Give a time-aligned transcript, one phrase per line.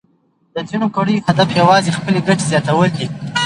[0.53, 3.07] د ځینو کړیو هدف یوازې خپلې ګټې زیاتول دي.